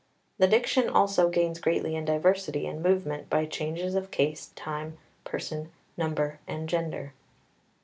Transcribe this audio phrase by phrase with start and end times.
[0.39, 5.71] The diction also gains greatly in diversity and movement by changes of case, time, person,
[5.95, 7.13] number, and gender.